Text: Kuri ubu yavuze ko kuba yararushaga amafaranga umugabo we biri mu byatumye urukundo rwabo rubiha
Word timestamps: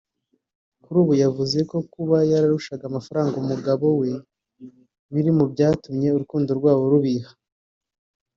Kuri 0.83 0.97
ubu 1.03 1.13
yavuze 1.23 1.57
ko 1.69 1.77
kuba 1.93 2.17
yararushaga 2.31 2.83
amafaranga 2.87 3.35
umugabo 3.43 3.85
we 3.99 4.11
biri 5.13 5.31
mu 5.37 5.45
byatumye 5.53 6.07
urukundo 6.11 6.49
rwabo 6.59 6.83
rubiha 6.91 7.31